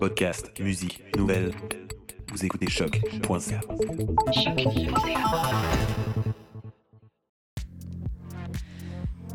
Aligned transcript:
Podcast, 0.00 0.50
musique, 0.58 1.02
nouvelles. 1.16 1.52
Vous 2.32 2.44
écoutez 2.44 2.68
choc.ca. 2.68 3.60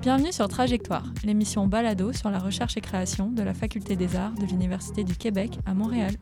Bienvenue 0.01 0.33
sur 0.33 0.49
Trajectoire, 0.49 1.05
l'émission 1.23 1.67
balado 1.67 2.11
sur 2.11 2.29
la 2.29 2.39
recherche 2.39 2.75
et 2.75 2.81
création 2.81 3.31
de 3.31 3.41
la 3.41 3.53
Faculté 3.53 3.95
des 3.95 4.15
Arts 4.17 4.33
de 4.33 4.45
l'Université 4.45 5.05
du 5.05 5.15
Québec 5.15 5.57
à 5.65 5.73
Montréal. 5.73 6.15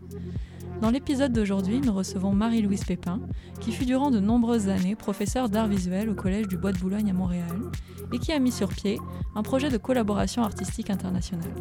Dans 0.82 0.92
l'épisode 0.92 1.34
d'aujourd'hui, 1.34 1.80
nous 1.80 1.94
recevons 1.94 2.32
Marie-Louise 2.32 2.84
Pépin, 2.84 3.22
qui 3.60 3.72
fut 3.72 3.86
durant 3.86 4.12
de 4.12 4.20
nombreuses 4.20 4.70
années 4.70 4.96
professeure 4.96 5.50
d'art 5.50 5.68
visuel 5.68 6.10
au 6.10 6.16
Collège 6.16 6.48
du 6.48 6.58
Bois 6.58 6.74
de 6.74 6.80
Boulogne 6.80 7.10
à 7.10 7.14
Montréal 7.14 7.62
et 8.14 8.20
qui 8.20 8.32
a 8.32 8.40
mis 8.40 8.52
sur 8.52 8.70
pied 8.70 9.00
un 9.36 9.42
projet 9.42 9.70
de 9.70 9.78
collaboration 9.78 10.44
artistique 10.44 10.90
internationale. 10.90 11.54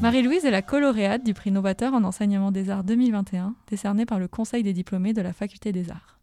Marie-Louise 0.00 0.44
est 0.44 0.50
la 0.50 0.62
coloréate 0.62 1.24
du 1.24 1.34
prix 1.34 1.50
Novateur 1.50 1.94
en 1.94 2.04
enseignement 2.04 2.52
des 2.52 2.70
arts 2.70 2.84
2021, 2.84 3.54
décerné 3.68 4.06
par 4.06 4.18
le 4.18 4.28
Conseil 4.28 4.62
des 4.62 4.72
diplômés 4.72 5.12
de 5.12 5.22
la 5.22 5.32
Faculté 5.32 5.72
des 5.72 5.90
arts. 5.90 6.18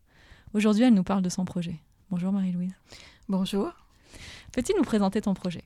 Aujourd'hui, 0.53 0.83
elle 0.83 0.93
nous 0.93 1.03
parle 1.03 1.21
de 1.23 1.29
son 1.29 1.45
projet. 1.45 1.79
Bonjour 2.11 2.31
Marie-Louise. 2.31 2.75
Bonjour. 3.29 3.71
Peux-tu 4.51 4.73
nous 4.77 4.83
présenter 4.83 5.21
ton 5.21 5.33
projet? 5.33 5.63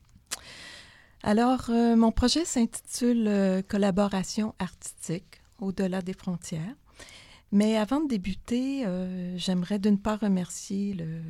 Alors, 1.23 1.65
euh, 1.69 1.95
mon 1.95 2.11
projet 2.11 2.45
s'intitule 2.45 3.27
euh, 3.27 3.61
Collaboration 3.61 4.55
artistique 4.59 5.41
au-delà 5.59 6.01
des 6.01 6.13
frontières. 6.13 6.75
Mais 7.51 7.77
avant 7.77 8.01
de 8.01 8.07
débuter, 8.07 8.85
euh, 8.85 9.37
j'aimerais 9.37 9.79
d'une 9.79 9.99
part 9.99 10.19
remercier 10.19 10.93
le 10.93 11.21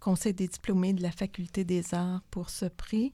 Conseil 0.00 0.34
des 0.34 0.48
diplômés 0.48 0.92
de 0.92 1.02
la 1.02 1.10
Faculté 1.10 1.64
des 1.64 1.94
arts 1.94 2.22
pour 2.30 2.50
ce 2.50 2.66
prix. 2.66 3.12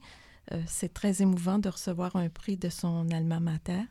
Euh, 0.50 0.60
c'est 0.66 0.92
très 0.92 1.22
émouvant 1.22 1.58
de 1.58 1.68
recevoir 1.68 2.16
un 2.16 2.28
prix 2.28 2.56
de 2.56 2.68
son 2.68 3.08
alma 3.10 3.38
mater. 3.38 3.82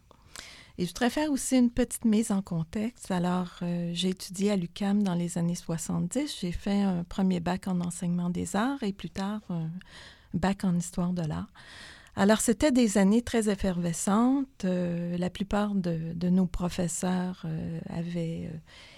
Et 0.78 0.86
je 0.86 0.90
voudrais 0.90 1.10
faire 1.10 1.32
aussi 1.32 1.58
une 1.58 1.70
petite 1.70 2.06
mise 2.06 2.32
en 2.32 2.42
contexte. 2.42 3.12
Alors, 3.12 3.60
euh, 3.62 3.92
j'ai 3.94 4.10
étudié 4.10 4.52
à 4.52 4.56
l'UCAM 4.56 5.04
dans 5.04 5.14
les 5.14 5.38
années 5.38 5.56
70. 5.56 6.40
J'ai 6.42 6.52
fait 6.52 6.82
un 6.82 7.04
premier 7.04 7.40
bac 7.40 7.68
en 7.68 7.80
enseignement 7.82 8.30
des 8.30 8.56
arts 8.56 8.82
et 8.82 8.94
plus 8.94 9.10
tard 9.10 9.42
un 9.50 9.70
bac 10.34 10.64
en 10.64 10.76
histoire 10.76 11.14
de 11.14 11.22
l'art. 11.22 11.50
Alors, 12.16 12.42
c'était 12.42 12.72
des 12.72 12.98
années 12.98 13.22
très 13.22 13.50
effervescentes. 13.50 14.66
Euh, 14.66 15.18
la 15.18 15.30
plupart 15.30 15.74
de, 15.76 16.30
nos 16.30 16.46
professeurs 16.46 17.44
euh, 17.46 17.80
avaient 17.90 18.50
euh, 18.52 18.58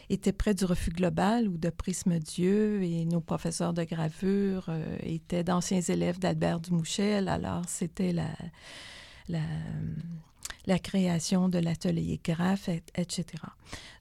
été 0.09 0.31
près 0.31 0.55
du 0.55 0.65
refus 0.65 0.89
global 0.89 1.47
ou 1.47 1.57
de 1.57 1.69
Prisme 1.69 2.17
Dieu 2.17 2.81
et 2.81 3.05
nos 3.05 3.21
professeurs 3.21 3.73
de 3.73 3.83
gravure 3.83 4.69
étaient 5.03 5.43
d'anciens 5.43 5.81
élèves 5.81 6.19
d'Albert 6.19 6.59
Dumouchel. 6.59 7.27
Alors, 7.27 7.63
c'était 7.67 8.13
la, 8.13 8.29
la 9.29 9.41
la 10.65 10.79
création 10.79 11.49
de 11.49 11.59
l'atelier 11.59 12.19
graphe, 12.23 12.69
etc. 12.95 13.25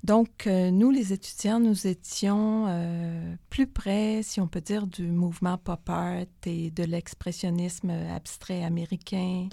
Donc, 0.05 0.47
euh, 0.47 0.71
nous, 0.71 0.91
les 0.91 1.13
étudiants, 1.13 1.61
nous 1.61 1.87
étions 1.87 2.67
euh, 2.69 3.35
plus 3.51 3.67
près, 3.67 4.23
si 4.23 4.41
on 4.41 4.47
peut 4.47 4.61
dire, 4.61 4.87
du 4.87 5.07
mouvement 5.07 5.59
pop 5.59 5.89
art 5.89 6.25
et 6.47 6.71
de 6.71 6.85
l'expressionnisme 6.85 7.91
abstrait 7.91 8.65
américain, 8.65 9.49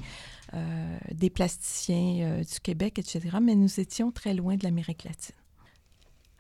euh, 0.54 0.98
des 1.12 1.30
plasticiens 1.30 2.42
du 2.42 2.60
Québec, 2.60 3.00
etc. 3.00 3.38
Mais 3.42 3.56
nous 3.56 3.80
étions 3.80 4.12
très 4.12 4.34
loin 4.34 4.56
de 4.56 4.64
l'Amérique 4.64 5.04
latine. 5.04 5.36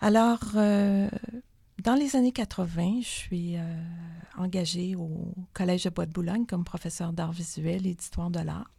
Alors, 0.02 0.54
dans 0.54 1.96
les 1.96 2.16
années 2.16 2.32
80, 2.32 3.02
je 3.02 3.08
suis 3.08 3.56
engagée 4.38 4.96
au 4.96 5.34
Collège 5.54 5.84
de 5.84 5.90
Bois 5.90 6.06
de 6.06 6.14
Boulogne 6.14 6.46
comme 6.46 6.64
professeur 6.64 7.12
d'art 7.12 7.34
visuel 7.34 7.86
et 7.86 7.96
d'histoire 7.96 8.30
de 8.30 8.40
l'art. 8.40 8.72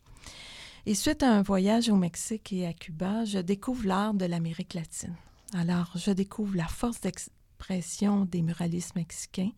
Et 0.86 0.94
suite 0.94 1.22
à 1.22 1.30
un 1.30 1.42
voyage 1.42 1.88
au 1.90 1.96
Mexique 1.96 2.52
et 2.52 2.66
à 2.66 2.72
Cuba, 2.72 3.24
je 3.24 3.38
découvre 3.38 3.86
l'art 3.86 4.14
de 4.14 4.24
l'Amérique 4.24 4.74
latine. 4.74 5.14
Alors, 5.52 5.92
je 5.96 6.10
découvre 6.10 6.56
la 6.56 6.66
force 6.68 7.00
d'expression 7.00 8.24
des 8.24 8.40
muralistes 8.40 8.94
mexicains 8.94 9.52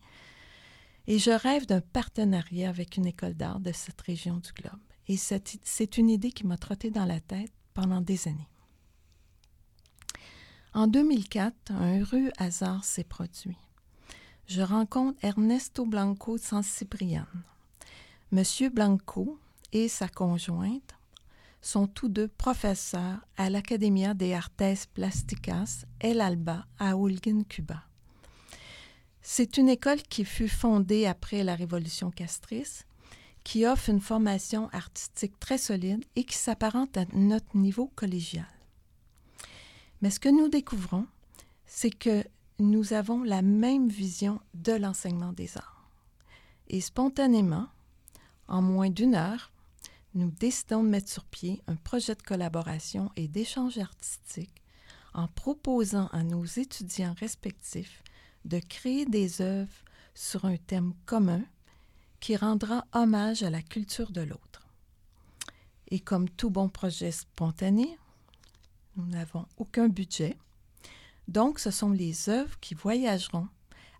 et 1.07 1.19
je 1.19 1.31
rêve 1.31 1.65
d'un 1.65 1.81
partenariat 1.81 2.69
avec 2.69 2.97
une 2.97 3.05
école 3.05 3.35
d'art 3.35 3.59
de 3.59 3.71
cette 3.71 4.01
région 4.01 4.37
du 4.37 4.51
globe. 4.51 4.79
Et 5.07 5.17
c'est 5.17 5.97
une 5.97 6.09
idée 6.09 6.31
qui 6.31 6.45
m'a 6.47 6.57
trotté 6.57 6.89
dans 6.89 7.05
la 7.05 7.19
tête 7.19 7.51
pendant 7.73 8.01
des 8.01 8.27
années. 8.27 8.49
En 10.73 10.87
2004, 10.87 11.71
un 11.71 11.99
heureux 11.99 12.31
hasard 12.37 12.83
s'est 12.83 13.03
produit. 13.03 13.57
Je 14.47 14.61
rencontre 14.61 15.17
Ernesto 15.23 15.85
Blanco 15.85 16.37
de 16.37 16.43
San 16.43 16.63
Ciprian. 16.63 17.27
Monsieur 18.31 18.69
Blanco 18.69 19.39
et 19.71 19.87
sa 19.87 20.07
conjointe 20.07 20.95
sont 21.63 21.87
tous 21.87 22.09
deux 22.09 22.27
professeurs 22.27 23.25
à 23.37 23.49
l'Academia 23.49 24.13
de 24.13 24.31
Artes 24.33 24.87
Plásticas 24.93 25.85
El 26.01 26.19
Alba 26.19 26.65
à 26.77 26.97
Holguín, 26.97 27.45
Cuba. 27.45 27.83
C'est 29.21 29.57
une 29.57 29.69
école 29.69 30.01
qui 30.03 30.25
fut 30.25 30.49
fondée 30.49 31.05
après 31.05 31.43
la 31.43 31.55
Révolution 31.55 32.11
castrice, 32.11 32.85
qui 33.45 33.65
offre 33.65 33.89
une 33.89 34.01
formation 34.01 34.69
artistique 34.73 35.39
très 35.39 35.57
solide 35.57 36.03
et 36.17 36.25
qui 36.25 36.35
s'apparente 36.35 36.97
à 36.97 37.05
notre 37.13 37.55
niveau 37.55 37.89
collégial. 37.95 38.45
Mais 40.01 40.09
ce 40.09 40.19
que 40.19 40.29
nous 40.29 40.49
découvrons, 40.49 41.07
c'est 41.65 41.89
que 41.91 42.25
nous 42.59 42.91
avons 42.91 43.23
la 43.23 43.41
même 43.41 43.87
vision 43.87 44.41
de 44.53 44.73
l'enseignement 44.73 45.31
des 45.31 45.57
arts. 45.57 45.89
Et 46.67 46.81
spontanément, 46.81 47.67
en 48.49 48.61
moins 48.61 48.89
d'une 48.89 49.15
heure, 49.15 49.52
nous 50.15 50.29
décidons 50.29 50.83
de 50.83 50.89
mettre 50.89 51.09
sur 51.09 51.25
pied 51.25 51.61
un 51.67 51.75
projet 51.75 52.15
de 52.15 52.21
collaboration 52.21 53.11
et 53.15 53.27
d'échange 53.27 53.79
artistique 53.79 54.61
en 55.13 55.27
proposant 55.27 56.07
à 56.07 56.23
nos 56.23 56.45
étudiants 56.45 57.15
respectifs 57.19 58.03
de 58.45 58.59
créer 58.59 59.05
des 59.05 59.41
œuvres 59.41 59.83
sur 60.13 60.45
un 60.45 60.57
thème 60.57 60.93
commun 61.05 61.43
qui 62.19 62.35
rendra 62.35 62.85
hommage 62.93 63.43
à 63.43 63.49
la 63.49 63.61
culture 63.61 64.11
de 64.11 64.21
l'autre. 64.21 64.67
Et 65.89 65.99
comme 65.99 66.29
tout 66.29 66.49
bon 66.49 66.69
projet 66.69 67.11
spontané, 67.11 67.97
nous 68.95 69.05
n'avons 69.07 69.45
aucun 69.57 69.87
budget, 69.87 70.37
donc 71.27 71.59
ce 71.59 71.71
sont 71.71 71.91
les 71.91 72.29
œuvres 72.29 72.59
qui 72.59 72.75
voyageront 72.75 73.47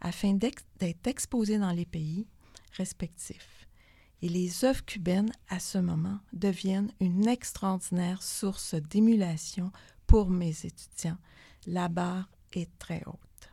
afin 0.02 0.34
d'être 0.34 1.08
exposées 1.08 1.58
dans 1.58 1.72
les 1.72 1.86
pays 1.86 2.28
respectifs 2.74 3.63
et 4.24 4.30
les 4.30 4.64
œuvres 4.64 4.86
cubaines, 4.86 5.34
à 5.50 5.60
ce 5.60 5.78
moment, 5.78 6.18
deviennent 6.32 6.94
une 7.02 7.28
extraordinaire 7.28 8.24
source 8.24 8.74
d'émulation 8.74 9.70
pour 10.08 10.30
mes 10.30 10.52
étudiants. 10.64 11.18
La 11.68 11.90
barre 11.90 12.30
est 12.54 12.70
très 12.80 13.04
haute. 13.06 13.50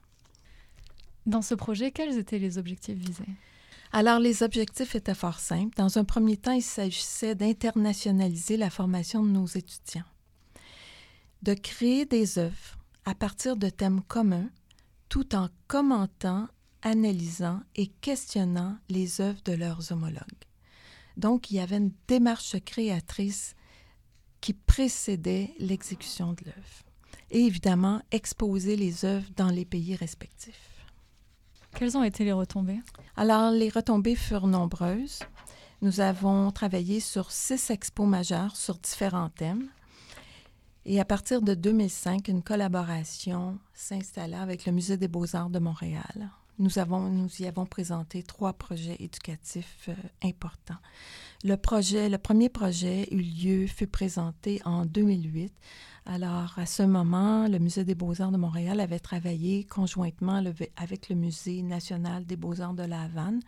Dans 1.27 1.43
ce 1.43 1.57
projet, 1.57 1.91
quels 1.91 2.17
étaient 2.19 2.39
les 2.39 2.57
objectifs 2.57 2.97
visés? 2.97 3.35
Alors, 3.91 4.21
les 4.21 4.45
objectifs 4.45 4.95
étaient 4.95 5.13
fort 5.13 5.41
simples. 5.41 5.77
Dans 5.77 5.99
un 5.99 6.05
premier 6.05 6.37
temps, 6.37 6.53
il 6.53 6.63
s'agissait 6.63 7.35
d'internationaliser 7.35 8.57
la 8.57 8.71
formation 8.71 9.25
de 9.25 9.31
nos 9.31 9.47
étudiants, 9.47 10.05
de 11.43 11.55
créer 11.55 12.07
des 12.07 12.39
œuvres 12.39 12.79
à 13.05 13.17
partir 13.17 13.57
de 13.57 13.71
thèmes 13.71 14.03
communs, 14.03 14.49
tout 15.09 15.35
en 15.35 15.49
commentant, 15.67 16.47
analysant 16.83 17.61
et 17.75 17.89
questionnant 17.89 18.79
les 18.89 19.21
œuvres 19.21 19.43
de 19.45 19.53
leurs 19.53 19.91
homologues. 19.91 20.47
Donc, 21.21 21.51
il 21.51 21.57
y 21.57 21.61
avait 21.61 21.77
une 21.77 21.93
démarche 22.09 22.57
créatrice 22.65 23.55
qui 24.41 24.55
précédait 24.55 25.55
l'exécution 25.59 26.33
de 26.33 26.47
l'œuvre. 26.47 26.85
Et 27.31 27.41
évidemment, 27.41 28.01
exposer 28.11 28.75
les 28.75 29.05
œuvres 29.05 29.29
dans 29.37 29.51
les 29.51 29.67
pays 29.67 29.95
respectifs. 29.95 30.87
Quelles 31.77 31.99
ont 31.99 32.03
été 32.03 32.25
les 32.25 32.33
retombées? 32.33 32.81
Alors, 33.17 33.51
les 33.51 33.69
retombées 33.69 34.17
furent 34.17 34.47
nombreuses. 34.47 35.21
Nous 35.83 36.01
avons 36.01 36.51
travaillé 36.53 37.01
sur 37.01 37.31
six 37.31 37.71
expos 37.71 38.09
majeures 38.09 38.57
sur 38.57 38.79
différents 38.79 39.29
thèmes. 39.29 39.69
Et 40.87 41.01
à 41.01 41.05
partir 41.05 41.43
de 41.43 41.53
2005, 41.53 42.29
une 42.29 42.43
collaboration 42.43 43.59
s'installa 43.75 44.41
avec 44.41 44.65
le 44.65 44.73
Musée 44.73 44.97
des 44.97 45.09
beaux-arts 45.09 45.51
de 45.51 45.59
Montréal. 45.59 46.31
Nous, 46.61 46.79
avons, 46.79 47.09
nous 47.09 47.31
y 47.41 47.47
avons 47.47 47.65
présenté 47.65 48.23
trois 48.23 48.53
projets 48.53 48.97
éducatifs 49.01 49.89
euh, 49.89 49.95
importants. 50.23 50.77
Le 51.43 51.57
projet, 51.57 52.11
le 52.11 52.19
premier 52.19 52.51
projet 52.51 53.09
eut 53.13 53.23
lieu, 53.23 53.67
fut 53.67 53.87
présenté 53.87 54.61
en 54.67 54.85
2008. 54.85 55.51
Alors, 56.05 56.53
à 56.59 56.67
ce 56.67 56.83
moment, 56.83 57.49
le 57.49 57.59
Musée 57.59 57.85
des 57.85 57.95
beaux-arts 57.95 58.31
de 58.31 58.37
Montréal 58.37 58.81
avait 58.81 58.99
travaillé 58.99 59.65
conjointement 59.65 60.43
avec 60.77 61.09
le 61.09 61.17
Musée 61.17 61.63
national 61.63 62.27
des 62.27 62.37
beaux-arts 62.37 62.75
de 62.75 62.83
La 62.83 63.05
Havane 63.05 63.41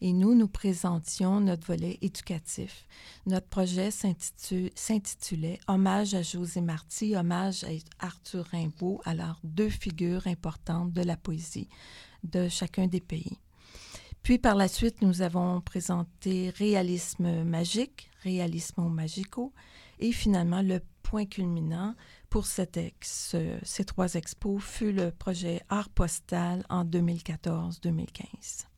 et 0.00 0.12
nous, 0.12 0.34
nous 0.34 0.48
présentions 0.48 1.40
notre 1.40 1.66
volet 1.66 1.98
éducatif. 2.00 2.86
Notre 3.26 3.46
projet 3.46 3.90
s'intitulait 3.90 5.60
Hommage 5.68 6.14
à 6.14 6.22
José 6.22 6.62
Marty, 6.62 7.14
hommage 7.16 7.64
à 7.64 8.06
Arthur 8.06 8.46
Rimbaud, 8.46 9.00
alors 9.04 9.38
deux 9.44 9.68
figures 9.68 10.26
importantes 10.26 10.92
de 10.92 11.02
la 11.02 11.16
poésie 11.16 11.68
de 12.24 12.48
chacun 12.48 12.86
des 12.86 13.00
pays. 13.00 13.38
Puis 14.22 14.38
par 14.38 14.54
la 14.54 14.68
suite, 14.68 15.02
nous 15.02 15.22
avons 15.22 15.60
présenté 15.60 16.50
réalisme 16.50 17.44
magique, 17.44 18.10
réalisme 18.22 18.82
magico, 18.88 19.52
et 19.98 20.12
finalement 20.12 20.62
le 20.62 20.80
point 21.02 21.26
culminant 21.26 21.94
pour 22.28 22.46
ex, 22.76 23.36
ces 23.62 23.84
trois 23.84 24.14
expos 24.14 24.62
fut 24.62 24.92
le 24.92 25.10
projet 25.10 25.62
Art 25.68 25.88
Postal 25.88 26.64
en 26.68 26.84
2014-2015. 26.84 28.69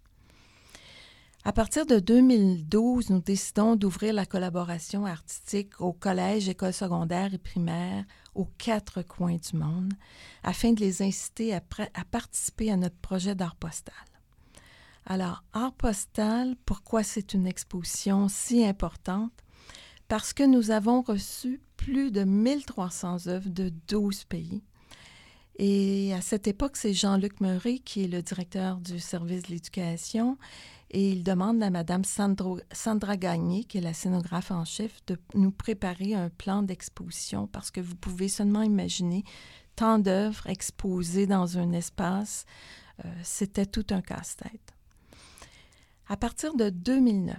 À 1.45 1.53
partir 1.53 1.87
de 1.87 1.99
2012, 1.99 3.11
nous 3.11 3.21
décidons 3.21 3.75
d'ouvrir 3.75 4.15
la 4.15 4.27
collaboration 4.27 5.07
artistique 5.07 5.81
aux 5.81 5.93
collèges, 5.93 6.49
écoles 6.49 6.73
secondaires 6.73 7.35
et 7.35 7.39
primaires 7.39 8.05
aux 8.37 8.45
quatre 8.59 9.03
coins 9.03 9.39
du 9.39 9.57
monde 9.57 9.93
afin 10.45 10.73
de 10.73 10.79
les 10.79 11.03
inciter 11.03 11.53
à, 11.53 11.61
participer 12.13 12.71
à 12.71 12.77
notre 12.77 12.97
projet 12.97 13.35
d'art 13.35 13.57
postal. 13.57 13.93
Alors, 15.05 15.43
art 15.53 15.73
postal, 15.73 16.55
pourquoi 16.65 17.03
c'est 17.03 17.35
une 17.35 17.49
exposition 17.49 18.29
si 18.29 18.65
importante? 18.65 19.33
Parce 20.07 20.33
que 20.33 20.45
nous 20.45 20.71
avons 20.71 21.03
reçu 21.03 21.61
plus 21.77 22.13
de 22.13 22.23
1300 22.23 23.27
œuvres 23.27 23.51
de 23.51 23.73
12 23.89 24.27
pays. 24.27 24.63
Et 25.57 26.15
à 26.15 26.21
cette 26.21 26.47
époque, 26.47 26.77
c'est 26.77 26.95
Jean-Luc 26.95 27.41
Murray 27.41 27.81
qui 27.81 28.05
est 28.05 28.09
le 28.09 28.23
directeur 28.23 28.79
du 28.79 29.01
service 29.01 29.43
de 29.43 29.49
l'éducation 29.49 30.39
et 30.93 31.11
il 31.11 31.25
demande 31.25 31.63
à 31.63 31.71
Mme 31.71 32.03
Sandra 32.05 33.17
Gagné, 33.17 33.65
qui 33.65 33.79
est 33.79 33.83
la 33.83 33.95
scénographe 33.95 34.51
en 34.51 34.65
chef, 34.65 35.05
de 35.07 35.17
nous 35.35 35.51
préparer 35.51 36.15
un 36.15 36.29
plan 36.29 36.63
d'exposition 36.63 37.47
parce 37.47 37.71
que 37.71 37.81
vous 37.81 37.97
pouvez 37.97 38.29
seulement 38.29 38.63
imaginer 38.63 39.25
tant 39.75 39.99
d'œuvres 39.99 40.47
exposées 40.49 41.27
dans 41.27 41.59
un 41.59 41.73
espace. 41.73 42.45
Euh, 43.05 43.09
c'était 43.23 43.67
tout 43.67 43.87
un 43.91 44.03
casse-tête. 44.03 44.75
À 46.09 46.19
partir 46.19 46.55
de 46.55 46.69
2009, 46.69 47.39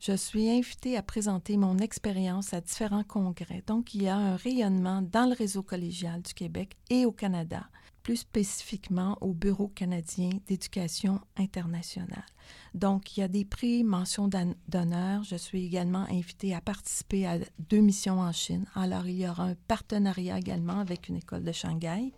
je 0.00 0.16
suis 0.16 0.50
invitée 0.50 0.96
à 0.96 1.02
présenter 1.02 1.56
mon 1.56 1.78
expérience 1.78 2.52
à 2.52 2.60
différents 2.60 3.04
congrès. 3.04 3.62
Donc, 3.68 3.94
il 3.94 4.02
y 4.02 4.08
a 4.08 4.16
un 4.16 4.36
rayonnement 4.36 5.00
dans 5.00 5.26
le 5.26 5.34
réseau 5.34 5.62
collégial 5.62 6.22
du 6.22 6.34
Québec 6.34 6.76
et 6.90 7.06
au 7.06 7.12
Canada, 7.12 7.68
plus 8.04 8.18
spécifiquement 8.18 9.18
au 9.20 9.32
Bureau 9.32 9.68
canadien 9.68 10.30
d'éducation 10.46 11.20
internationale. 11.36 12.26
Donc, 12.74 13.16
il 13.16 13.20
y 13.20 13.22
a 13.24 13.28
des 13.28 13.44
prix, 13.44 13.82
mentions 13.82 14.28
d'honneur. 14.68 15.24
Je 15.24 15.36
suis 15.36 15.64
également 15.64 16.06
invitée 16.10 16.54
à 16.54 16.60
participer 16.60 17.26
à 17.26 17.38
deux 17.58 17.80
missions 17.80 18.20
en 18.20 18.30
Chine. 18.30 18.66
Alors, 18.74 19.06
il 19.06 19.16
y 19.16 19.28
aura 19.28 19.44
un 19.44 19.54
partenariat 19.66 20.38
également 20.38 20.78
avec 20.78 21.08
une 21.08 21.16
école 21.16 21.42
de 21.42 21.52
Shanghai. 21.52 22.12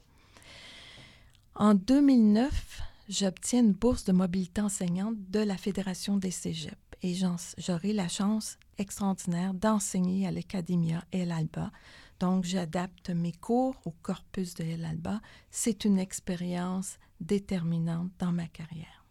En 1.55 1.75
2009, 1.75 2.83
j'obtiens 3.09 3.61
une 3.61 3.73
bourse 3.73 4.05
de 4.05 4.13
mobilité 4.13 4.61
enseignante 4.61 5.15
de 5.31 5.41
la 5.41 5.57
Fédération 5.57 6.17
des 6.17 6.33
cégeps 6.33 6.77
et 7.03 7.15
j'aurai 7.59 7.93
la 7.93 8.09
chance 8.09 8.59
extraordinaire 8.79 9.55
d'enseigner 9.55 10.27
à 10.27 10.33
l'Academia 10.33 11.05
El 11.13 11.31
Alba. 11.31 11.71
Donc, 12.21 12.45
j'adapte 12.45 13.11
mes 13.11 13.33
cours 13.33 13.81
au 13.85 13.91
corpus 13.91 14.55
de 14.55 14.65
El 14.65 14.85
Alba. 14.85 15.21
C'est 15.51 15.85
une 15.85 15.99
expérience 15.99 16.99
déterminante 17.21 18.11
dans 18.19 18.33
ma 18.33 18.47
carrière. 18.47 19.05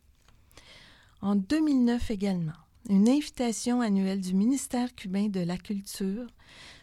En 1.21 1.35
2009 1.35 2.11
également, 2.11 2.53
une 2.89 3.09
invitation 3.09 3.81
annuelle 3.81 4.21
du 4.21 4.33
ministère 4.33 4.93
cubain 4.93 5.27
de 5.27 5.39
la 5.39 5.57
Culture 5.57 6.27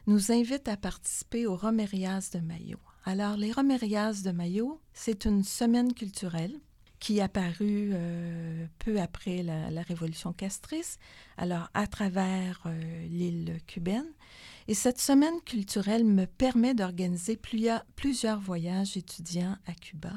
nous 0.07 0.33
invite 0.33 0.67
à 0.69 0.77
participer 0.77 1.47
au 1.47 1.55
Romerias 1.55 2.31
de 2.35 2.41
Mayo. 2.41 2.79
Alors, 3.05 3.37
les 3.37 3.53
Romerias 3.53 4.23
de 4.25 4.31
Mayo, 4.31 4.81
c'est 4.95 5.25
une 5.25 5.45
semaine 5.45 5.93
culturelle 5.93 6.59
qui 6.99 7.19
est 7.19 7.23
apparue 7.23 7.91
euh, 7.93 8.67
peu 8.79 9.01
après 9.01 9.43
la, 9.43 9.83
révolution 9.83 10.33
castrice, 10.33 10.99
alors 11.37 11.69
à 11.75 11.89
travers 11.89 12.63
euh, 12.67 13.07
l'île 13.09 13.59
cubaine. 13.67 14.07
Et 14.69 14.75
cette 14.75 15.01
semaine 15.01 15.41
culturelle 15.45 16.05
me 16.05 16.27
permet 16.27 16.75
d'organiser 16.75 17.37
plusieurs 17.37 18.41
voyages 18.41 18.97
étudiants 18.97 19.57
à 19.67 19.73
Cuba 19.73 20.13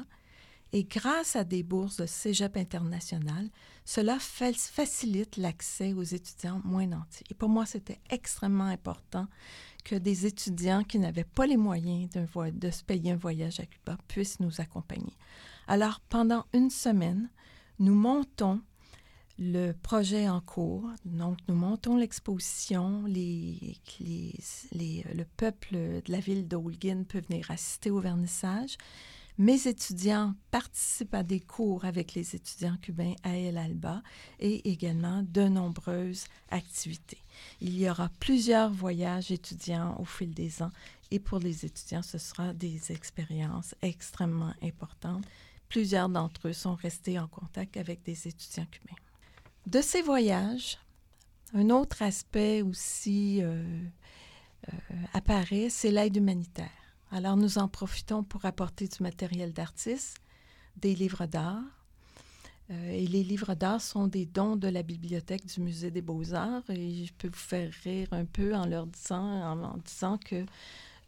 et 0.72 0.84
grâce 0.84 1.36
à 1.36 1.44
des 1.44 1.62
bourses 1.62 1.96
de 1.96 2.06
cégep 2.06 2.56
international, 2.56 3.48
cela 3.84 4.18
facilite 4.18 5.36
l'accès 5.36 5.92
aux 5.92 6.02
étudiants 6.02 6.60
moins 6.64 6.86
nantis. 6.86 7.24
Et 7.30 7.34
pour 7.34 7.48
moi, 7.48 7.66
c'était 7.66 8.00
extrêmement 8.10 8.64
important 8.64 9.26
que 9.84 9.94
des 9.94 10.26
étudiants 10.26 10.82
qui 10.82 10.98
n'avaient 10.98 11.24
pas 11.24 11.46
les 11.46 11.56
moyens 11.56 12.10
de 12.10 12.70
se 12.70 12.82
payer 12.82 13.12
un 13.12 13.16
voyage 13.16 13.60
à 13.60 13.66
Cuba 13.66 13.96
puissent 14.08 14.40
nous 14.40 14.60
accompagner. 14.60 15.16
Alors, 15.68 16.00
pendant 16.00 16.44
une 16.52 16.70
semaine, 16.70 17.30
nous 17.78 17.94
montons 17.94 18.60
le 19.38 19.72
projet 19.72 20.28
en 20.28 20.40
cours. 20.40 20.90
Donc, 21.04 21.38
nous 21.48 21.54
montons 21.54 21.96
l'exposition. 21.96 23.04
Le 23.06 25.24
peuple 25.36 25.72
de 25.72 26.02
la 26.08 26.20
ville 26.20 26.48
d'Olguin 26.48 27.04
peut 27.04 27.22
venir 27.28 27.50
assister 27.50 27.90
au 27.90 28.00
vernissage. 28.00 28.76
Mes 29.38 29.68
étudiants 29.68 30.34
participent 30.50 31.14
à 31.14 31.22
des 31.22 31.40
cours 31.40 31.84
avec 31.84 32.14
les 32.14 32.34
étudiants 32.34 32.78
cubains 32.80 33.12
à 33.22 33.36
El 33.36 33.58
Alba 33.58 34.02
et 34.40 34.70
également 34.70 35.22
de 35.22 35.42
nombreuses 35.42 36.24
activités. 36.48 37.22
Il 37.60 37.78
y 37.78 37.90
aura 37.90 38.08
plusieurs 38.18 38.70
voyages 38.70 39.30
étudiants 39.30 39.94
au 39.98 40.06
fil 40.06 40.32
des 40.32 40.62
ans 40.62 40.72
et 41.10 41.18
pour 41.18 41.38
les 41.38 41.66
étudiants, 41.66 42.00
ce 42.00 42.16
sera 42.16 42.54
des 42.54 42.92
expériences 42.92 43.74
extrêmement 43.82 44.54
importantes. 44.62 45.26
Plusieurs 45.68 46.08
d'entre 46.08 46.48
eux 46.48 46.54
sont 46.54 46.74
restés 46.74 47.18
en 47.18 47.28
contact 47.28 47.76
avec 47.76 48.02
des 48.04 48.28
étudiants 48.28 48.66
cubains. 48.70 48.96
De 49.66 49.80
ces 49.80 50.00
voyages, 50.00 50.78
un 51.52 51.70
autre 51.70 52.02
aspect 52.02 52.62
aussi 52.62 53.42
euh, 53.42 53.64
euh, 54.68 54.72
apparaît, 55.12 55.68
c'est 55.70 55.90
l'aide 55.90 56.16
humanitaire. 56.16 56.70
Alors, 57.10 57.36
nous 57.36 57.58
en 57.58 57.66
profitons 57.66 58.22
pour 58.22 58.44
apporter 58.44 58.86
du 58.86 59.02
matériel 59.02 59.52
d'artistes, 59.52 60.18
des 60.76 60.94
livres 60.94 61.26
d'art. 61.26 61.62
Euh, 62.70 62.90
et 62.90 63.06
les 63.08 63.24
livres 63.24 63.54
d'art 63.54 63.80
sont 63.80 64.06
des 64.06 64.24
dons 64.24 64.54
de 64.54 64.68
la 64.68 64.84
bibliothèque 64.84 65.46
du 65.46 65.60
Musée 65.60 65.90
des 65.90 66.02
Beaux-Arts. 66.02 66.68
Et 66.68 67.04
je 67.04 67.12
peux 67.14 67.28
vous 67.28 67.34
faire 67.34 67.72
rire 67.82 68.08
un 68.12 68.24
peu 68.24 68.54
en 68.54 68.66
leur 68.66 68.86
disant, 68.86 69.64
en, 69.64 69.78
disant 69.78 70.18
que 70.18 70.46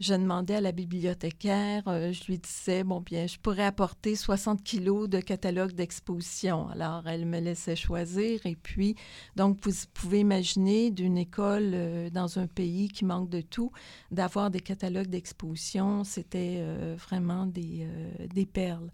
je 0.01 0.15
demandais 0.15 0.55
à 0.55 0.61
la 0.61 0.71
bibliothécaire, 0.71 1.83
euh, 1.89 2.13
je 2.13 2.25
lui 2.27 2.39
disais, 2.39 2.85
bon, 2.85 3.01
bien, 3.01 3.27
je 3.27 3.37
pourrais 3.39 3.65
apporter 3.65 4.15
60 4.15 4.63
kilos 4.63 5.09
de 5.09 5.21
catalogue 5.21 5.73
d'exposition. 5.73 6.69
Alors, 6.69 7.09
elle 7.09 7.27
me 7.27 7.41
laissait 7.41 7.75
choisir. 7.75 8.47
Et 8.47 8.55
puis, 8.55 8.95
donc, 9.35 9.59
vous 9.63 9.73
pouvez 9.95 10.21
imaginer 10.21 10.91
d'une 10.91 11.19
école 11.19 11.73
euh, 11.75 12.11
dans 12.11 12.39
un 12.39 12.47
pays 12.47 12.89
qui 12.89 13.05
manque 13.05 13.29
de 13.29 13.41
tout, 13.41 13.73
d'avoir 14.13 14.51
des 14.51 14.61
catalogues 14.61 15.09
d'exposition, 15.09 16.05
c'était 16.05 16.59
euh, 16.59 16.95
vraiment 16.97 17.47
des, 17.47 17.89
des 18.33 18.47
perles. 18.47 18.91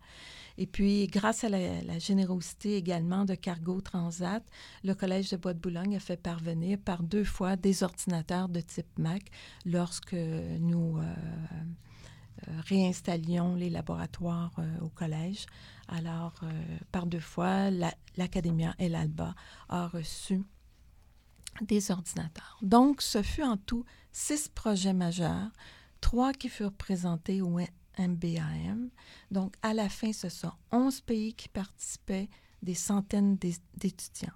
Et 0.56 0.66
puis, 0.66 1.06
grâce 1.08 1.44
à 1.44 1.48
la, 1.48 1.98
générosité 1.98 2.76
également 2.76 3.24
de 3.24 3.34
Cargo 3.34 3.80
Transat, 3.80 4.44
le 4.84 4.94
Collège 4.94 5.30
de 5.30 5.36
Bois-de-Boulogne 5.36 5.96
a 5.96 6.00
fait 6.00 6.16
parvenir 6.16 6.78
par 6.78 7.02
deux 7.02 7.24
fois 7.24 7.56
des 7.56 7.82
ordinateurs 7.82 8.48
de 8.48 8.60
type 8.60 8.98
Mac 8.98 9.22
lorsque 9.64 10.14
nous 10.14 10.98
euh, 10.98 11.02
euh, 12.48 12.60
réinstallions 12.68 13.56
les 13.56 13.70
laboratoires 13.70 14.52
euh, 14.58 14.78
au 14.80 14.88
collège. 14.88 15.46
Alors, 15.88 16.40
par 16.92 17.06
deux 17.06 17.20
fois, 17.20 17.70
l'Académia 18.16 18.74
El 18.78 18.94
Alba 18.94 19.34
a 19.68 19.86
reçu 19.86 20.42
des 21.62 21.90
ordinateurs. 21.90 22.58
Donc, 22.62 23.02
ce 23.02 23.22
fut 23.22 23.42
en 23.42 23.56
tout 23.56 23.84
six 24.12 24.48
projets 24.48 24.94
majeurs, 24.94 25.50
trois 26.00 26.32
qui 26.32 26.48
furent 26.48 26.72
présentés 26.72 27.42
au 27.42 27.48
MBAM. 27.98 28.90
Donc, 29.30 29.54
à 29.62 29.74
la 29.74 29.88
fin, 29.88 30.12
ce 30.12 30.28
sont 30.28 30.52
11 30.72 31.00
pays 31.02 31.34
qui 31.34 31.48
participaient, 31.48 32.28
des 32.62 32.74
centaines 32.74 33.36
d'étudiants. 33.36 34.32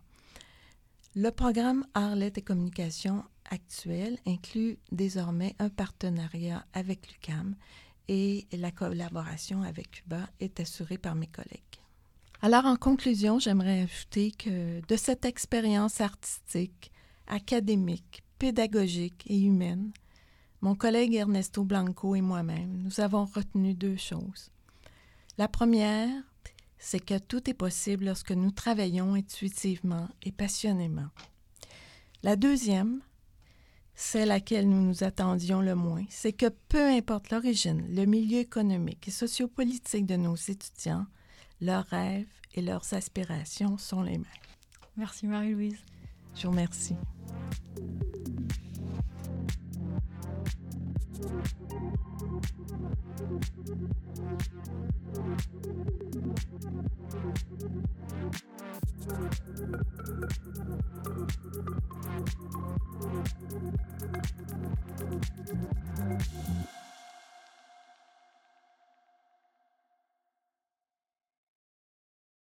Le 1.15 1.31
programme 1.31 1.87
Arlette 1.95 2.39
et 2.39 2.43
Communication 2.43 3.25
actuel 3.51 4.19
inclut 4.27 4.79
désormais 4.93 5.57
un 5.59 5.71
partenariat 5.71 6.67
avec 6.75 7.11
l'UCAM 7.11 7.57
et 8.09 8.47
la 8.53 8.71
collaboration 8.71 9.63
avec 9.63 9.91
Cuba 9.91 10.29
est 10.41 10.61
assurée 10.61 10.99
par 10.99 11.15
mes 11.15 11.27
collègues. 11.27 11.63
Alors, 12.41 12.67
en 12.67 12.77
conclusion, 12.77 13.39
j'aimerais 13.39 13.83
ajouter 13.83 14.31
que 14.31 14.81
de 14.87 14.97
cette 14.97 15.25
expérience 15.25 16.01
artistique, 16.01 16.93
académique, 17.27 18.23
pédagogique 18.39 19.25
et 19.27 19.41
humaine, 19.41 19.91
mon 20.61 20.75
collègue 20.75 21.15
Ernesto 21.15 21.65
Blanco 21.65 22.15
et 22.15 22.21
moi-même, 22.21 22.83
nous 22.83 23.01
avons 23.01 23.25
retenu 23.25 23.75
deux 23.75 23.97
choses. 23.97 24.51
La 25.37 25.49
première, 25.49 26.11
c'est 26.79 27.05
que 27.05 27.19
tout 27.19 27.49
est 27.49 27.55
possible 27.55 28.07
lorsque 28.07 28.33
nous 28.33 28.51
travaillons 28.51 29.15
intuitivement 29.15 30.09
et 30.23 30.33
passionnément. 30.33 31.09
La 32.23 32.37
deuxième, 32.37 33.01
c'est 33.95 34.27
laquelle 34.27 34.69
nous 34.69 34.83
nous 34.83 35.05
attendions 35.05 35.61
le 35.61 35.75
moins, 35.75 36.05
c'est 36.09 36.33
que 36.33 36.49
peu 36.69 36.85
importe 36.89 37.31
l'origine, 37.31 37.85
le 37.95 38.05
milieu 38.05 38.39
économique 38.39 39.09
et 39.09 39.13
sociopolitique 39.13 40.07
de 40.07 40.17
nos 40.17 40.37
étudiants, 40.37 41.07
leurs 41.61 41.87
rêves 41.87 42.29
et 42.55 42.63
leurs 42.63 42.95
aspirations 42.95 43.79
sont 43.79 44.03
les 44.03 44.19
mêmes. 44.19 44.25
Merci 44.97 45.27
Marie-Louise. 45.27 45.79
Je 46.35 46.43
vous 46.43 46.51
remercie. 46.51 46.97
Thank 51.21 51.51
you. 55.67 55.68